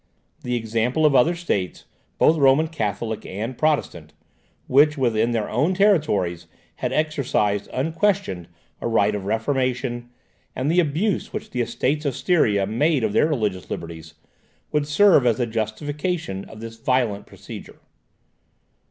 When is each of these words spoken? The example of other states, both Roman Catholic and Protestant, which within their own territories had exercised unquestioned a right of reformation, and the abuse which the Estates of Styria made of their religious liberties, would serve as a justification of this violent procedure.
The 0.41 0.55
example 0.55 1.05
of 1.05 1.13
other 1.13 1.35
states, 1.35 1.85
both 2.17 2.39
Roman 2.39 2.69
Catholic 2.69 3.23
and 3.23 3.55
Protestant, 3.55 4.13
which 4.65 4.97
within 4.97 5.29
their 5.29 5.47
own 5.47 5.75
territories 5.75 6.47
had 6.77 6.91
exercised 6.91 7.69
unquestioned 7.71 8.47
a 8.81 8.87
right 8.87 9.13
of 9.13 9.25
reformation, 9.25 10.09
and 10.55 10.71
the 10.71 10.79
abuse 10.79 11.31
which 11.31 11.51
the 11.51 11.61
Estates 11.61 12.03
of 12.05 12.15
Styria 12.15 12.65
made 12.65 13.03
of 13.03 13.13
their 13.13 13.27
religious 13.27 13.69
liberties, 13.69 14.15
would 14.71 14.87
serve 14.87 15.27
as 15.27 15.39
a 15.39 15.45
justification 15.45 16.45
of 16.45 16.61
this 16.61 16.77
violent 16.77 17.27
procedure. 17.27 17.77